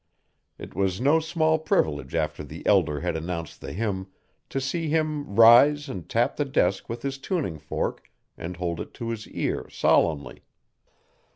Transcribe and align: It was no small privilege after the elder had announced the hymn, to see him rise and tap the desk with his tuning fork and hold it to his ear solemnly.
It 0.57 0.73
was 0.73 0.99
no 0.99 1.19
small 1.19 1.59
privilege 1.59 2.15
after 2.15 2.43
the 2.43 2.65
elder 2.65 3.01
had 3.01 3.15
announced 3.15 3.61
the 3.61 3.71
hymn, 3.71 4.07
to 4.49 4.59
see 4.59 4.87
him 4.89 5.35
rise 5.35 5.87
and 5.87 6.09
tap 6.09 6.37
the 6.37 6.43
desk 6.45 6.89
with 6.89 7.03
his 7.03 7.19
tuning 7.19 7.59
fork 7.59 8.09
and 8.35 8.57
hold 8.57 8.79
it 8.79 8.95
to 8.95 9.09
his 9.11 9.27
ear 9.27 9.69
solemnly. 9.69 10.41